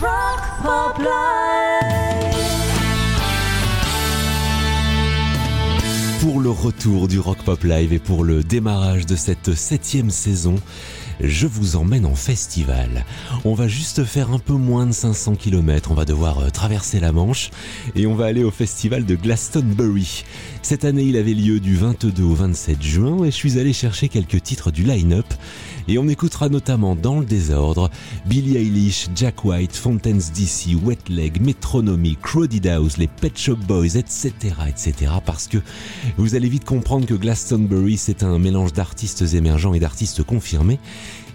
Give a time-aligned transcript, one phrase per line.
[0.00, 1.08] Rock Pop Live.
[6.20, 10.54] Pour le retour du Rock Pop Live et pour le démarrage de cette septième saison,
[11.20, 13.04] je vous emmène en festival.
[13.44, 17.00] On va juste faire un peu moins de 500 km, on va devoir euh, traverser
[17.00, 17.50] la Manche
[17.96, 20.24] et on va aller au festival de Glastonbury.
[20.62, 24.08] Cette année, il avait lieu du 22 au 27 juin et je suis allé chercher
[24.08, 25.26] quelques titres du line-up
[25.88, 27.90] et on écoutera notamment dans le désordre
[28.26, 33.96] Billie Eilish, Jack White, Fontaines DC, Wet Leg, Metronomy, Crowded House, les Pet Shop Boys,
[33.96, 34.32] etc.,
[34.68, 35.12] etc.
[35.24, 35.58] Parce que
[36.18, 40.78] vous allez vite comprendre que Glastonbury c'est un mélange d'artistes émergents et d'artistes confirmés.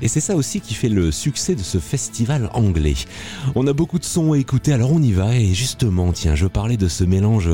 [0.03, 2.95] Et c'est ça aussi qui fait le succès de ce festival anglais.
[3.55, 5.33] On a beaucoup de sons à écouter, alors on y va.
[5.37, 7.49] Et justement, tiens, je parlais de ce mélange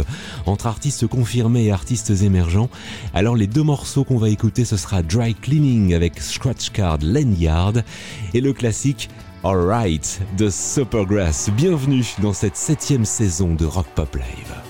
[0.47, 2.71] entre artistes confirmés et artistes émergents.
[3.13, 7.73] Alors les deux morceaux qu'on va écouter, ce sera Dry Cleaning avec Scratch Card Lanyard
[8.33, 9.09] et le classique
[9.43, 11.51] Alright de Supergrass.
[11.55, 14.68] Bienvenue dans cette septième saison de Rock Pop Live.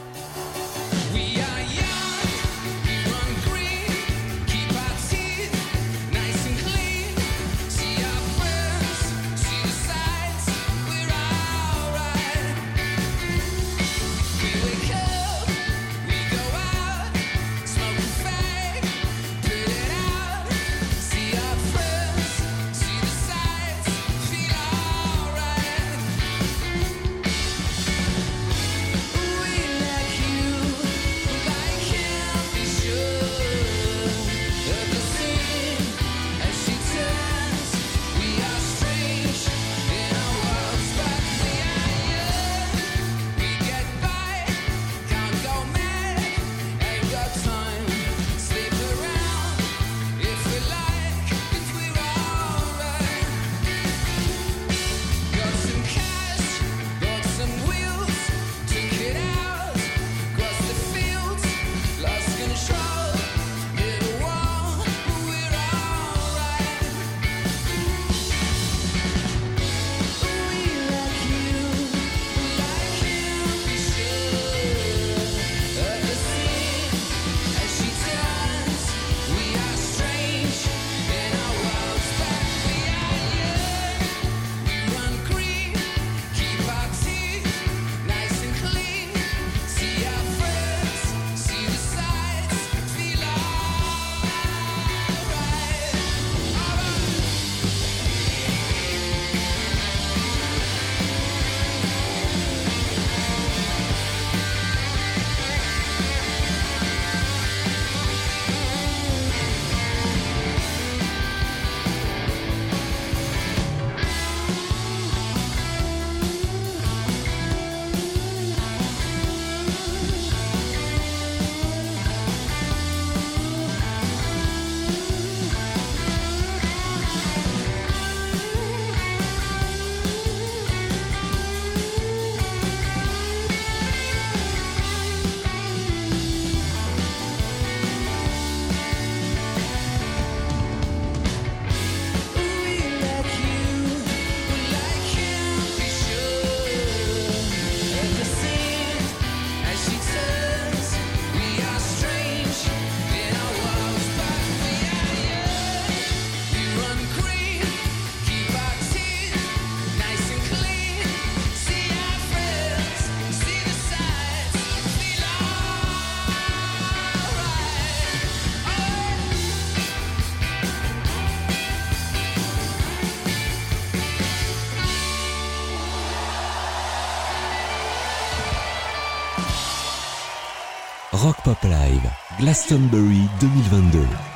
[181.49, 184.28] Pop Live, Glastonbury 2022.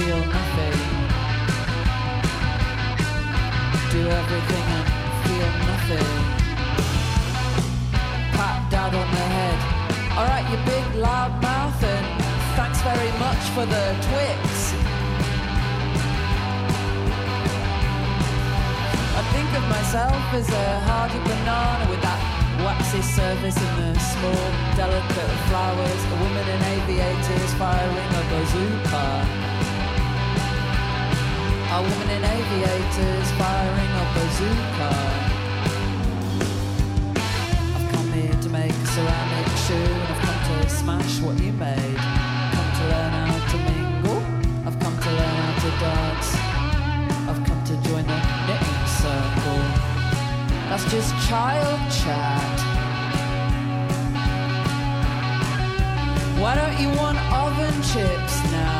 [0.00, 0.78] Feel nothing.
[3.92, 4.86] Do everything and
[5.24, 6.40] feel nothing
[8.40, 9.58] pat dad on the head.
[10.16, 12.06] Alright, you big loud mouth, and
[12.56, 14.40] thanks very much for the Twix.
[19.20, 22.20] I think of myself as a hardy banana with that
[22.64, 24.46] waxy surface and the small,
[24.80, 26.02] delicate flowers.
[26.14, 29.49] A woman in aviators firing a bazooka.
[31.72, 34.90] A woman in aviators firing a bazooka.
[37.76, 41.52] I've come here to make a ceramic shoe and I've come to smash what you
[41.52, 41.96] made.
[42.56, 44.20] Come to learn how to mingle.
[44.66, 46.30] I've come to learn how to dance.
[47.30, 49.62] I've come to join the knitting circle.
[50.68, 52.58] That's just child chat.
[56.40, 58.79] Why don't you want oven chips now?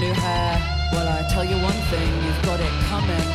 [0.00, 0.90] New hair.
[0.92, 3.28] Well, I tell you one thing, you've got it coming.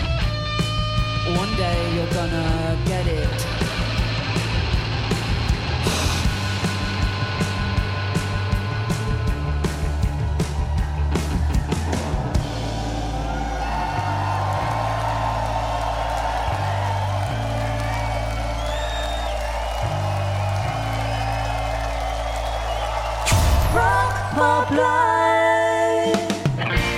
[1.38, 3.61] One day you're gonna get it.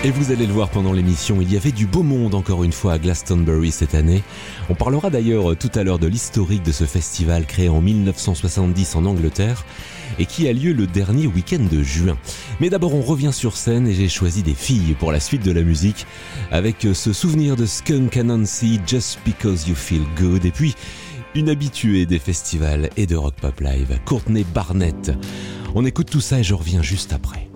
[0.06, 2.74] Et vous allez le voir pendant l'émission, il y avait du beau monde encore une
[2.74, 4.22] fois à Glastonbury cette année.
[4.70, 9.06] On parlera d'ailleurs tout à l'heure de l'historique de ce festival créé en 1970 en
[9.06, 9.64] Angleterre
[10.20, 12.18] et qui a lieu le dernier week-end de juin.
[12.60, 15.54] Mais d'abord on revient sur scène et j'ai choisi des filles pour la suite de
[15.54, 16.06] la musique
[16.52, 20.76] avec ce souvenir de Skunk Anansi, Just Because You Feel Good et puis
[21.34, 25.14] une habituée des festivals et de Rock Pop Live, Courtney Barnett.
[25.76, 27.48] On écoute tout ça et je reviens juste après.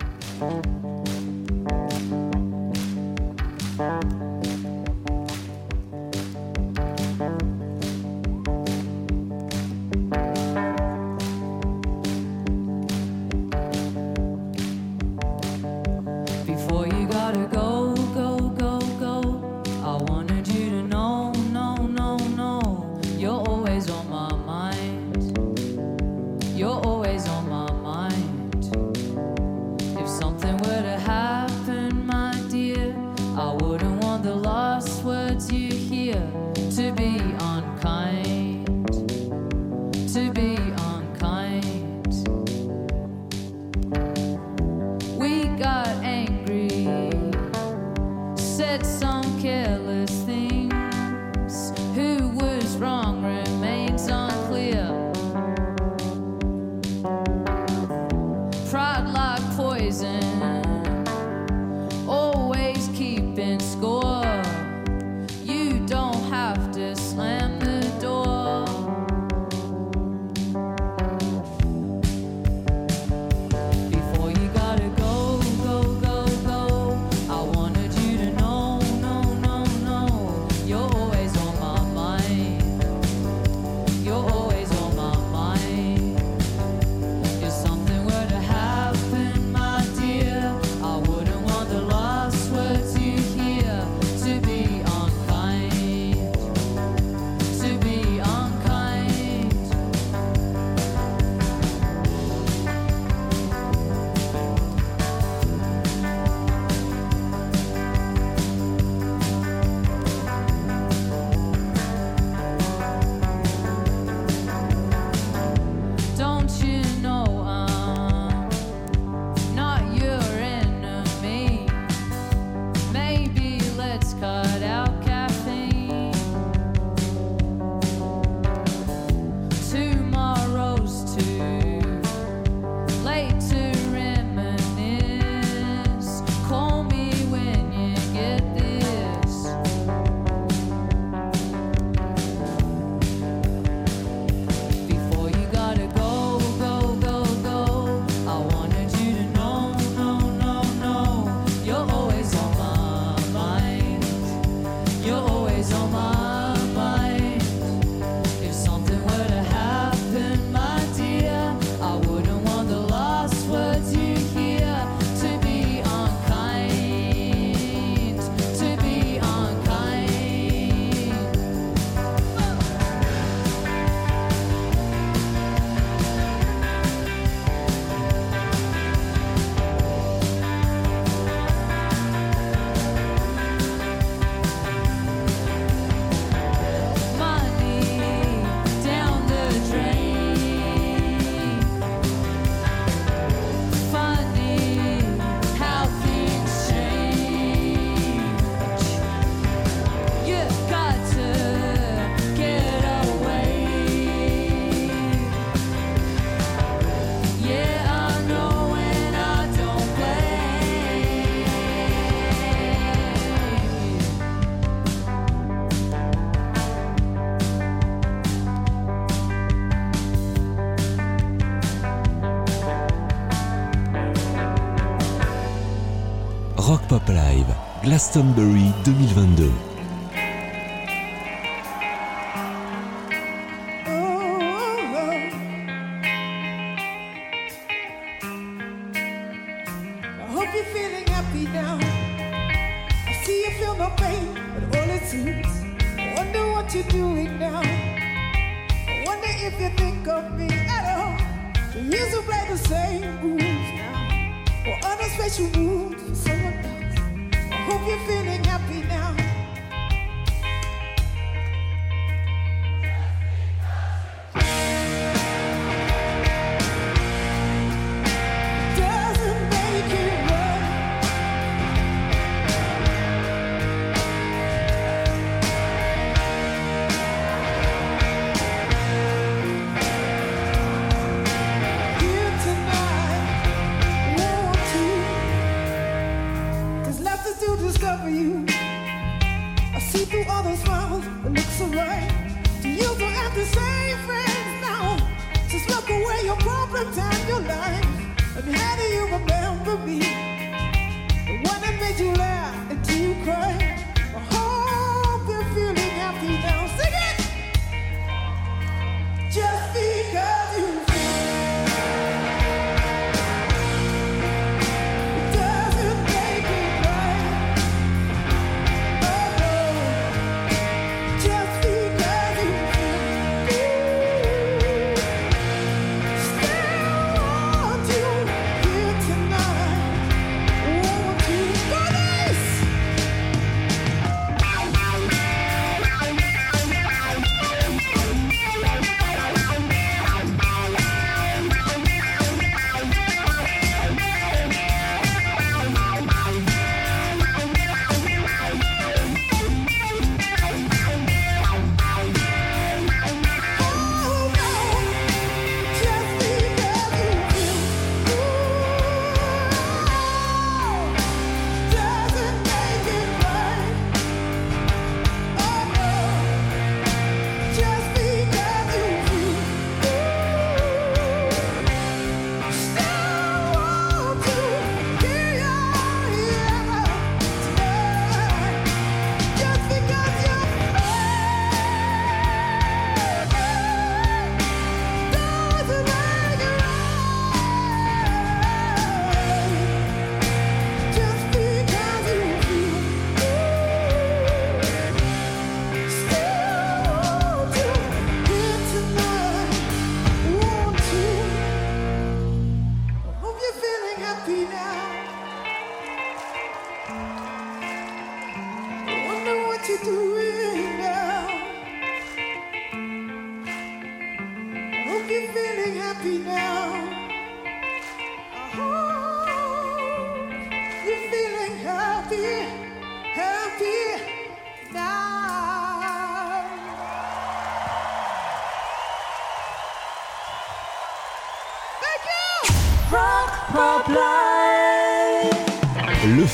[228.08, 229.67] Glastonbury 2022.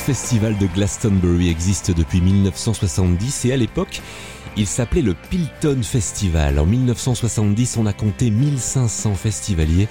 [0.05, 4.03] festival de Glastonbury existe depuis 1970 et à l'époque,
[4.55, 6.59] il s'appelait le Pilton Festival.
[6.59, 9.87] En 1970, on a compté 1500 festivaliers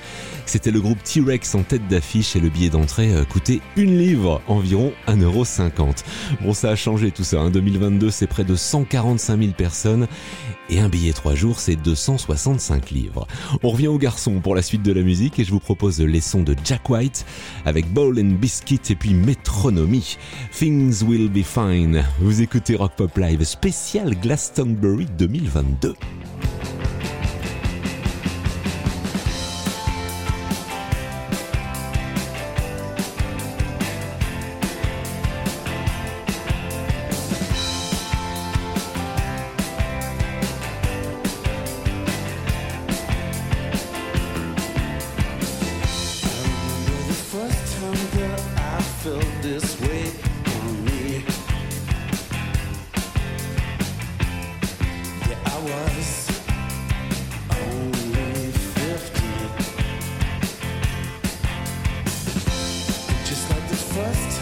[0.46, 4.42] c'était le groupe T-Rex en tête d'affiche et le billet d'entrée euh, coûtait une livre,
[4.46, 6.04] environ 1,50€.
[6.42, 7.40] Bon, ça a changé tout ça.
[7.40, 7.46] Hein.
[7.46, 10.06] En 2022, c'est près de 145 000 personnes
[10.70, 13.26] et un billet 3 jours, c'est 265 livres.
[13.62, 16.20] On revient aux garçons pour la suite de la musique et je vous propose les
[16.20, 17.26] sons de Jack White
[17.64, 20.16] avec Bowl and Biscuit et puis Métronomie.
[20.52, 22.04] Things will be fine.
[22.20, 25.94] Vous écoutez Rock Pop Live spécial Glastonbury 2022.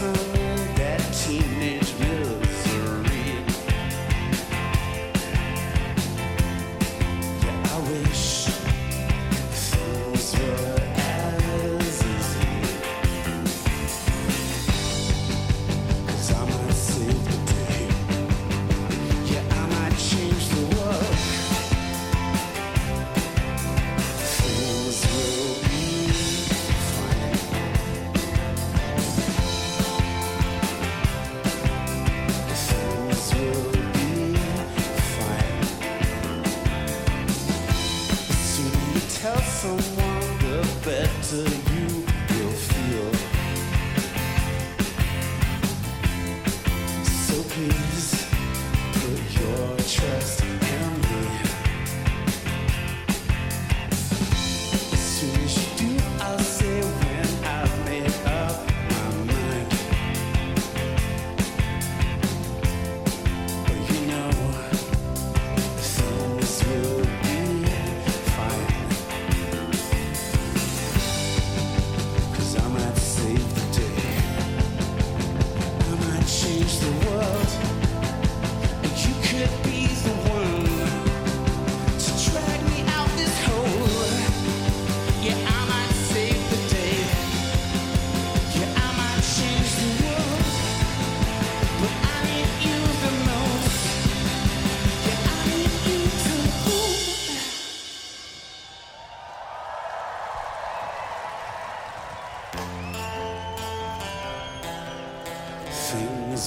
[0.03, 0.32] her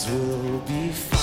[0.08, 1.15] will be fine.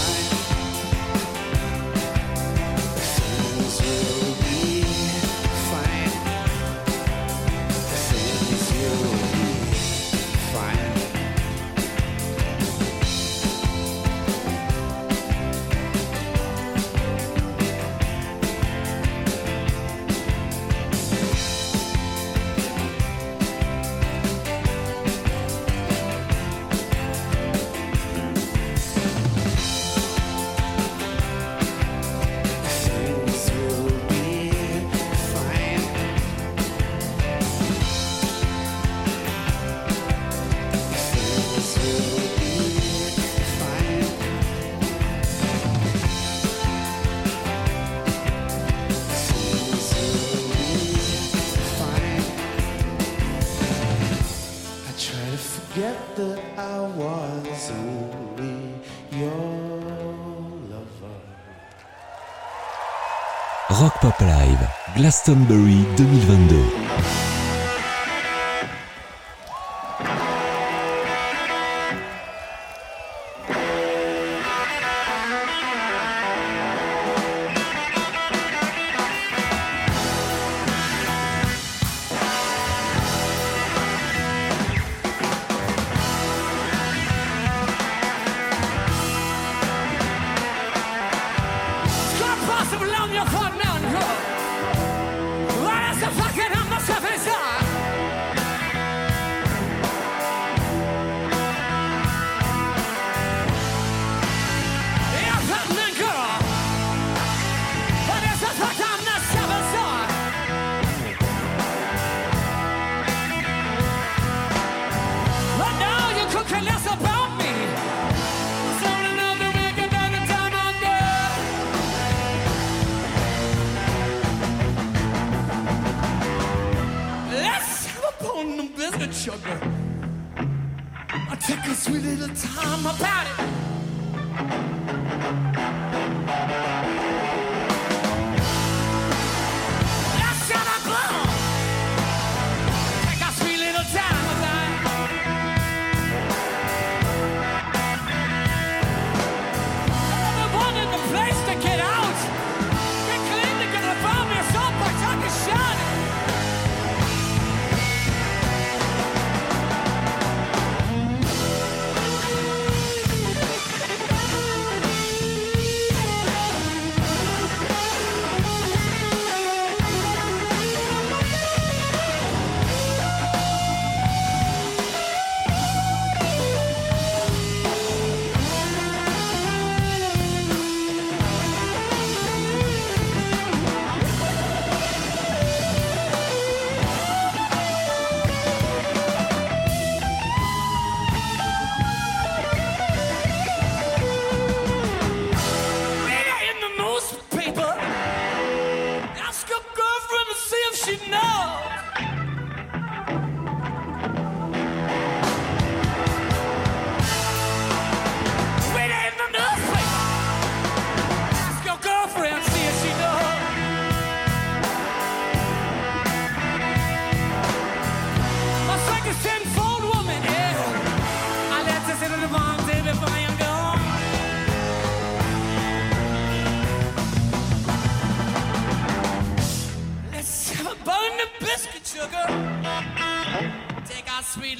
[65.04, 66.83] Glastonbury 2022.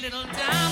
[0.04, 0.63] little down.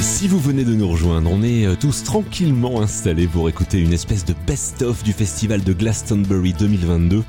[0.00, 3.92] Si vous venez de nous rejoindre, on est euh, tous tranquillement installés pour écouter une
[3.92, 7.24] espèce de best-of du festival de Glastonbury 2022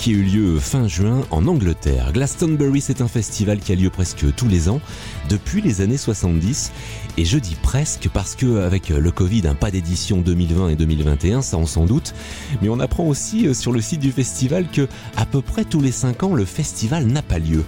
[0.00, 2.12] qui a eu lieu fin juin en Angleterre.
[2.14, 4.80] Glastonbury, c'est un festival qui a lieu presque tous les ans
[5.28, 6.72] depuis les années 70.
[7.18, 11.42] Et je dis presque parce que avec le Covid, un pas d'édition 2020 et 2021,
[11.42, 12.14] ça on s'en doute.
[12.62, 15.82] Mais on apprend aussi euh, sur le site du festival que à peu près tous
[15.82, 17.62] les 5 ans, le festival n'a pas lieu.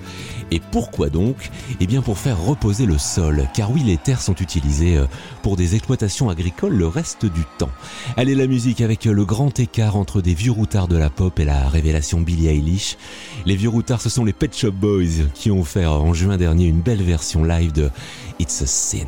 [0.52, 4.34] Et pourquoi donc Eh bien pour faire reposer le sol, car oui, les terres sont
[4.34, 5.06] utilisées euh,
[5.40, 7.70] pour des exploitations agricoles le reste du temps.
[8.18, 11.40] Allez, la musique avec euh, le grand écart entre des vieux routards de la pop
[11.40, 12.98] et la révélation Billie Eilish.
[13.46, 16.66] Les vieux routards, ce sont les Pet Shop Boys qui ont offert en juin dernier
[16.66, 17.88] une belle version live de
[18.38, 19.06] It's a Sin.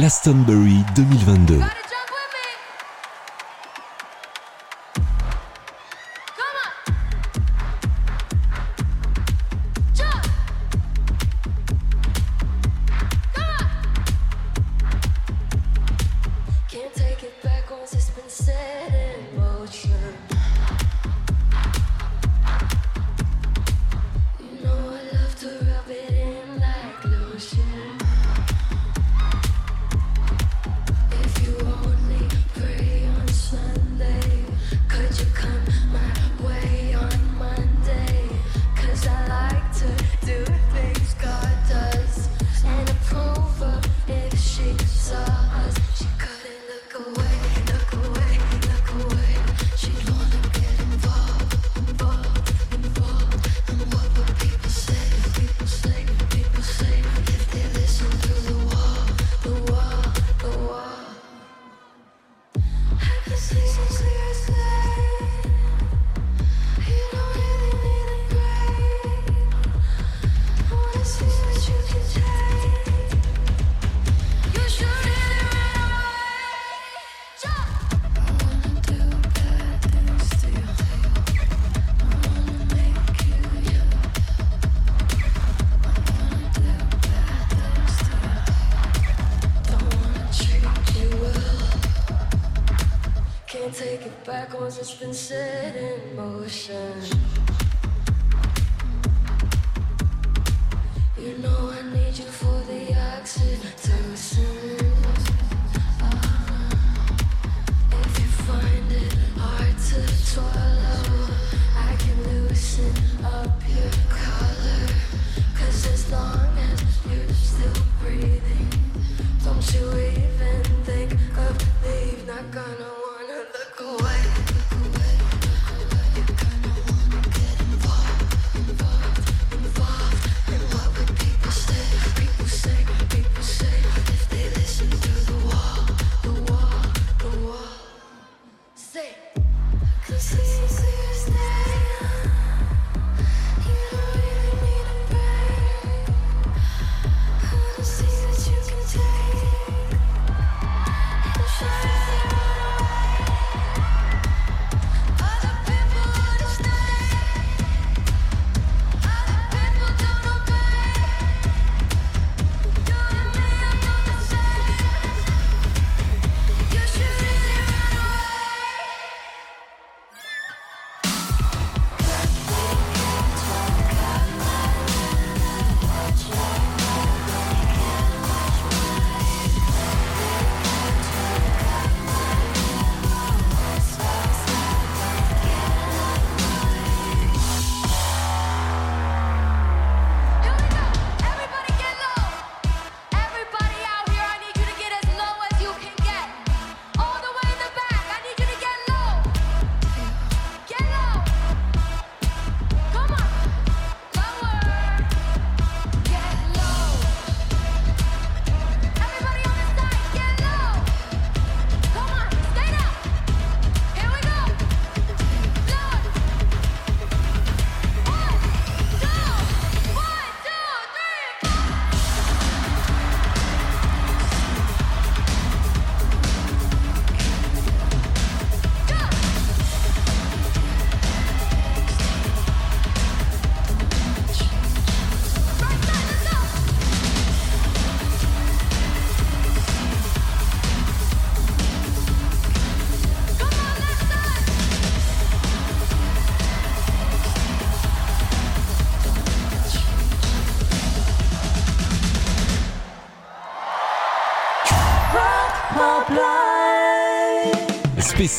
[0.00, 1.89] Glastonbury 2022.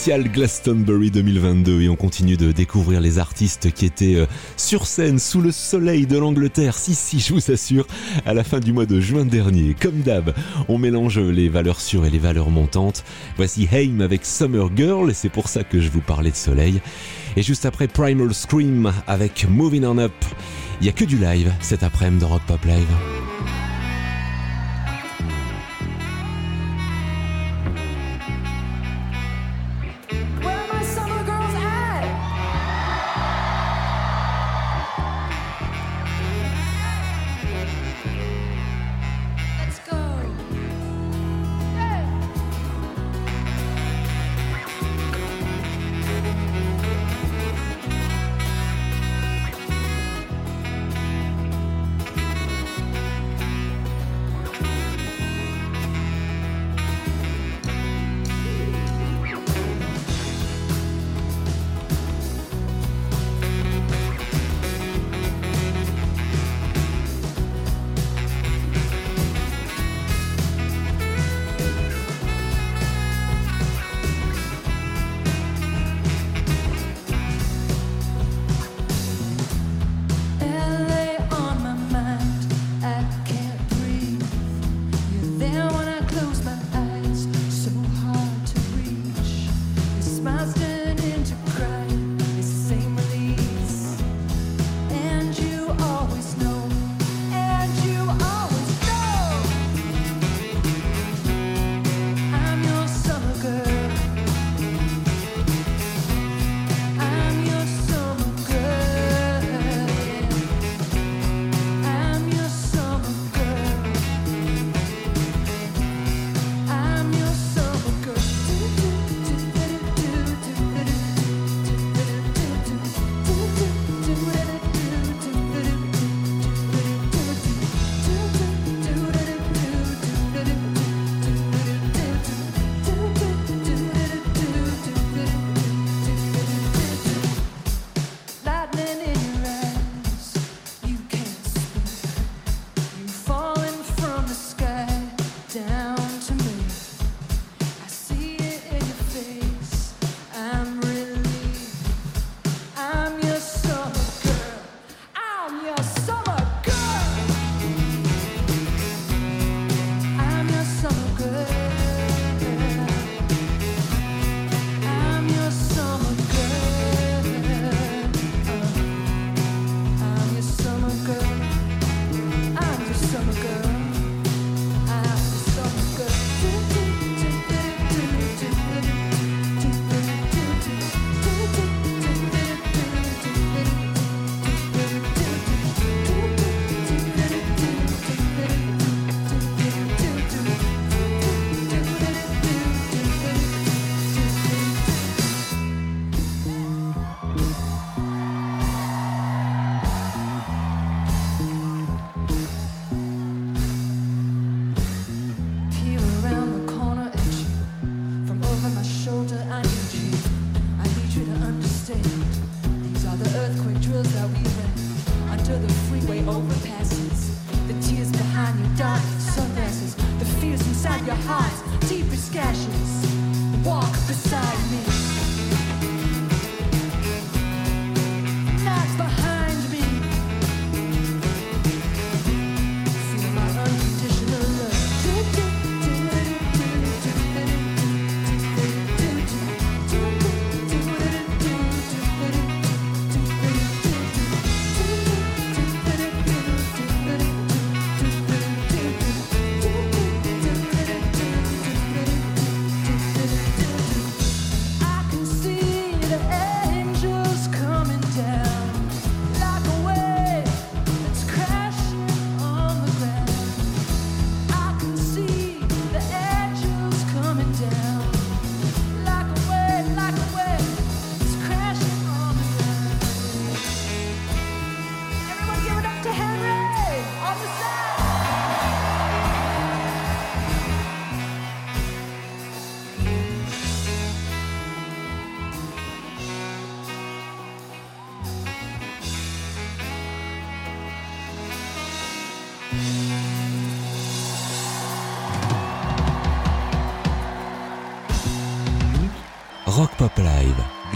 [0.10, 4.26] Glastonbury 2022 et on continue de découvrir les artistes qui étaient euh,
[4.58, 7.86] sur scène sous le soleil de l'Angleterre, si si je vous assure,
[8.26, 9.76] à la fin du mois de juin dernier.
[9.80, 10.34] Comme d'hab,
[10.68, 13.04] on mélange les valeurs sûres et les valeurs montantes.
[13.38, 16.82] Voici Haim avec Summer Girl et c'est pour ça que je vous parlais de soleil.
[17.36, 20.14] Et juste après Primal Scream avec Moving On Up.
[20.80, 23.71] Il n'y a que du live cet après-midi dans Rock Pop Live.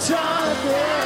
[0.00, 0.97] 差了点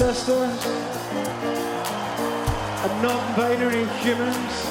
[0.00, 0.64] ancestors
[2.84, 4.69] and non-binary humans.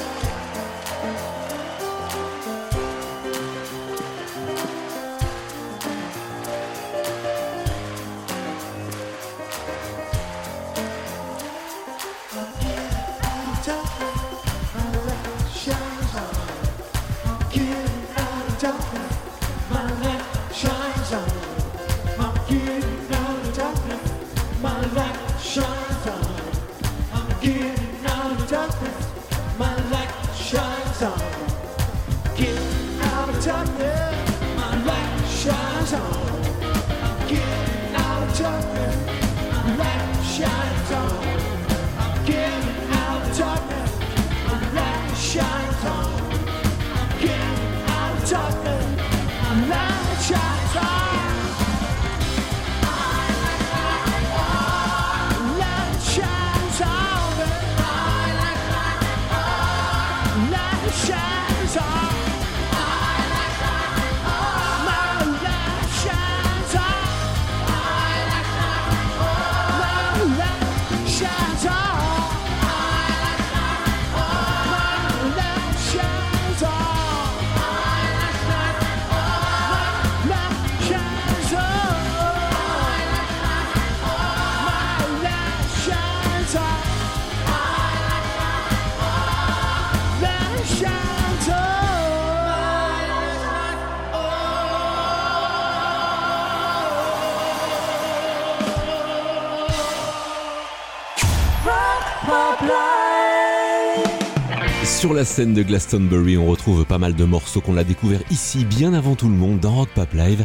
[105.00, 108.66] Sur la scène de Glastonbury, on retrouve pas mal de morceaux qu'on a découverts ici
[108.66, 110.44] bien avant tout le monde dans Rock Pop Live,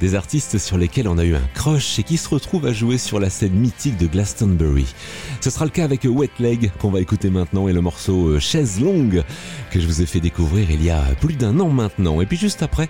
[0.00, 2.96] des artistes sur lesquels on a eu un crush et qui se retrouvent à jouer
[2.96, 4.86] sur la scène mythique de Glastonbury.
[5.42, 8.40] Ce sera le cas avec Wet Leg qu'on va écouter maintenant et le morceau euh,
[8.40, 9.22] Chaise Longue
[9.70, 12.22] que je vous ai fait découvrir il y a plus d'un an maintenant.
[12.22, 12.88] Et puis juste après,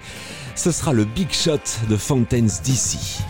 [0.55, 3.25] ce sera le Big Shot de Fountains DC.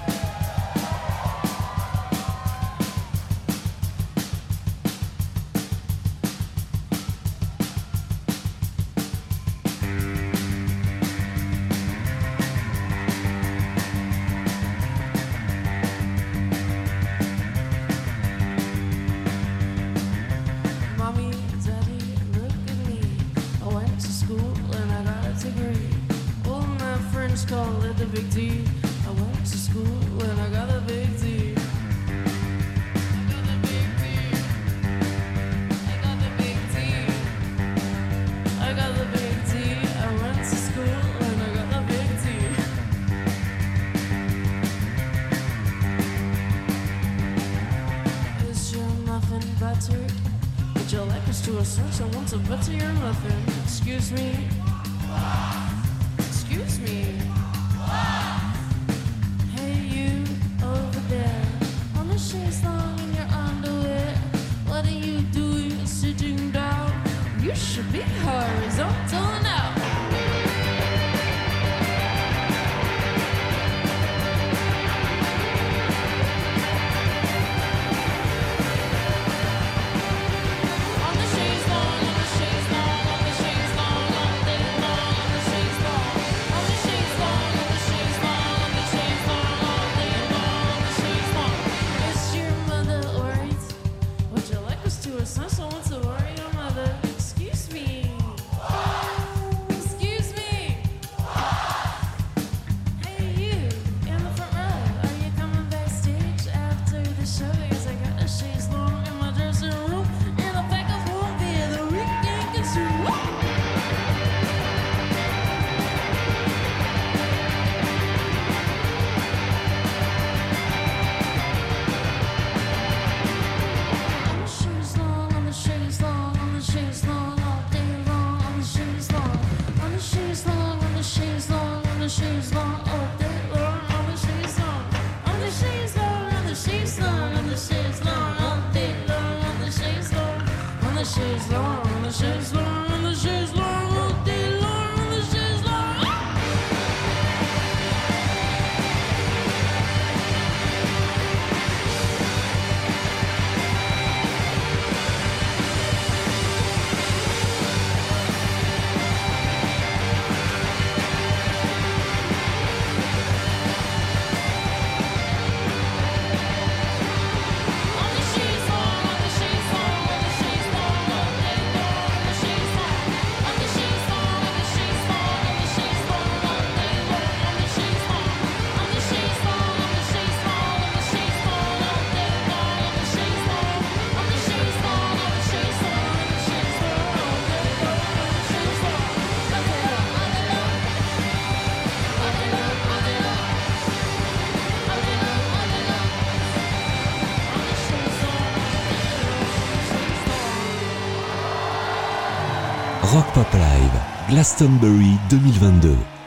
[204.41, 206.20] Glastonbury 2022.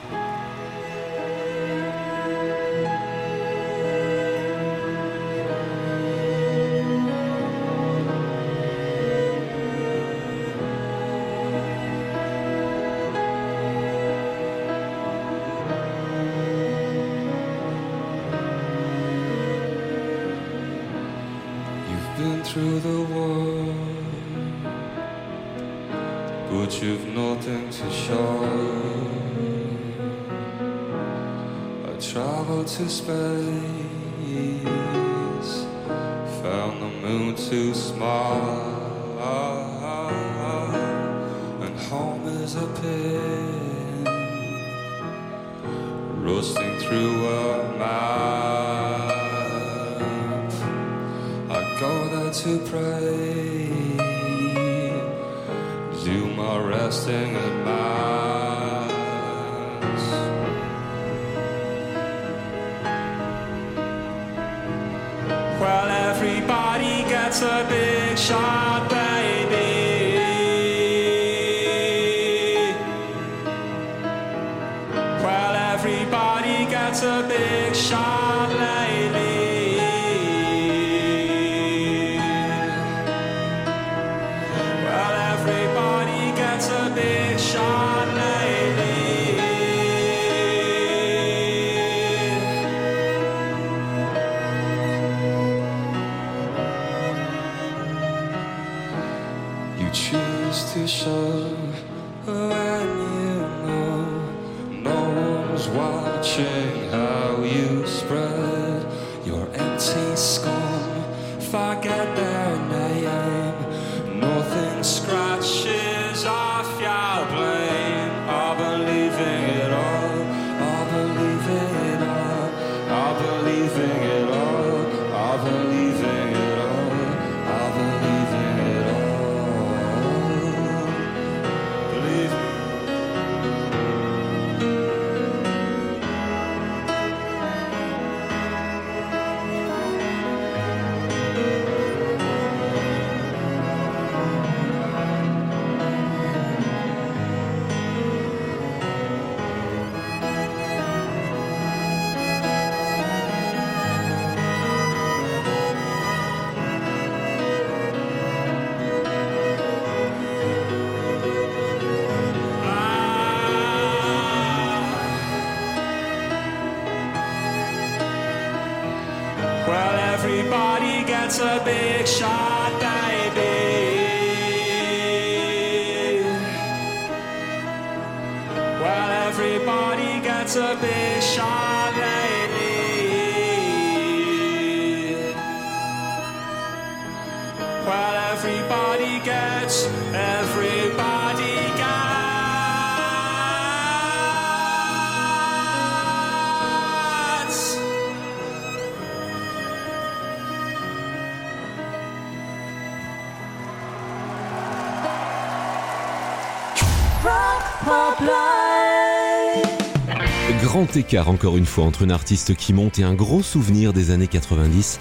[210.63, 214.11] Grand écart encore une fois entre une artiste qui monte et un gros souvenir des
[214.11, 214.99] années 90,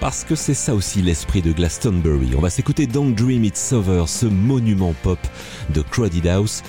[0.00, 2.32] parce que c'est ça aussi l'esprit de Glastonbury.
[2.36, 5.18] On va s'écouter Don't Dream It's Over, ce monument pop
[5.70, 6.62] de Crowded House.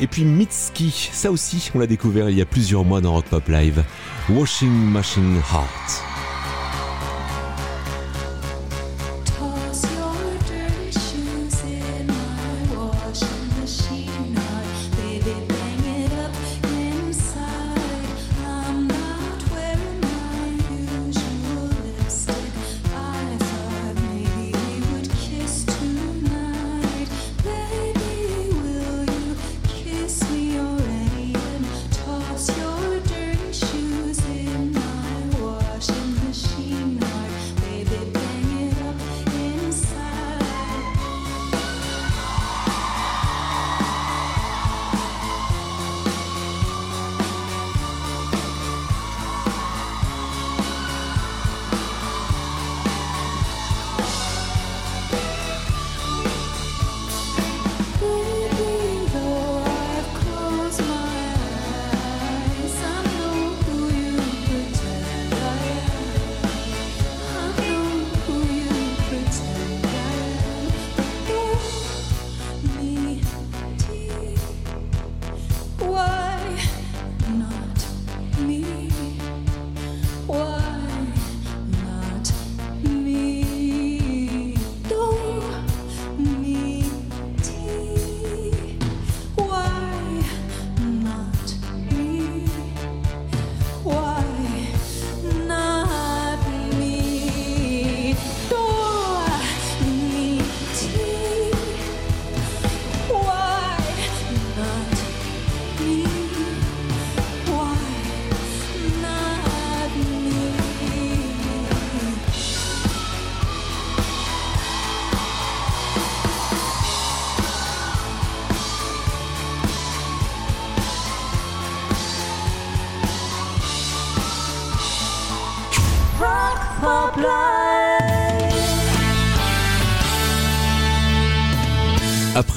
[0.00, 3.26] Et puis Mitski, ça aussi on l'a découvert il y a plusieurs mois dans Rock
[3.26, 3.84] Pop Live,
[4.30, 6.09] Washing Machine Heart.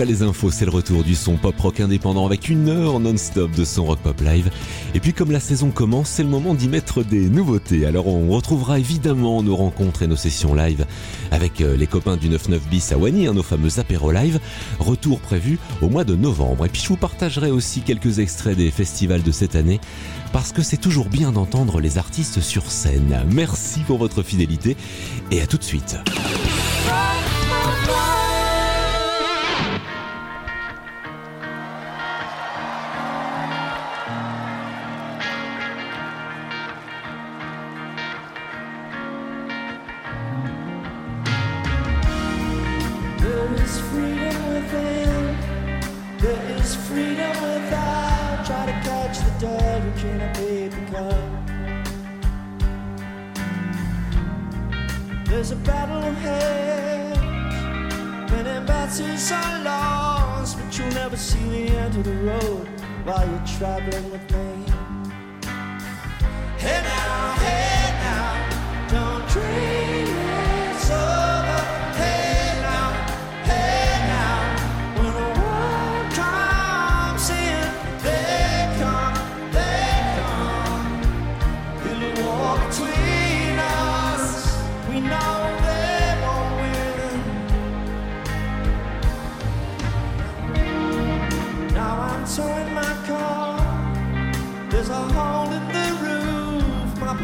[0.06, 3.64] Les infos, c'est le retour du son pop rock indépendant avec une heure non-stop de
[3.64, 4.50] son rock pop live.
[4.94, 7.86] Et puis comme la saison commence, c'est le moment d'y mettre des nouveautés.
[7.86, 10.86] Alors on retrouvera évidemment nos rencontres et nos sessions live
[11.32, 14.42] avec euh, les copains du 99 bis à Wany, hein, nos fameux apéros live.
[14.80, 16.66] Retour prévu au mois de novembre.
[16.66, 19.80] Et puis je vous partagerai aussi quelques extraits des festivals de cette année
[20.34, 23.24] parce que c'est toujours bien d'entendre les artistes sur scène.
[23.32, 24.76] Merci pour votre fidélité
[25.32, 25.98] et à tout de suite.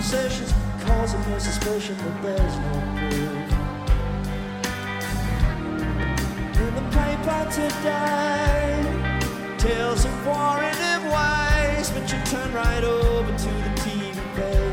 [0.02, 3.52] Causing me suspicion, but there's no proof.
[6.58, 8.84] In the paper today,
[9.58, 14.69] tales of war and of ways, but you turn right over to the TV page.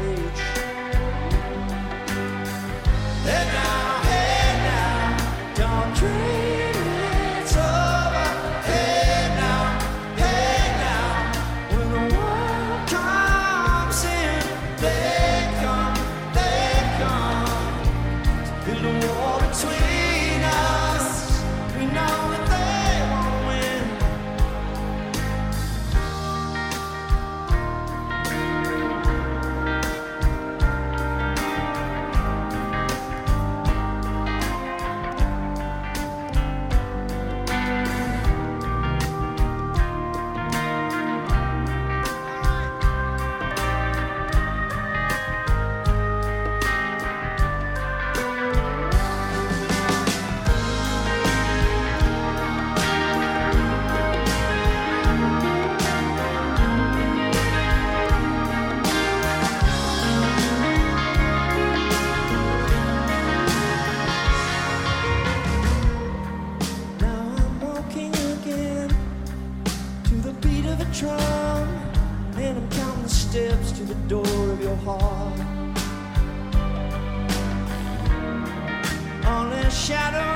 [74.86, 75.40] apart.
[79.26, 80.35] Only shadows.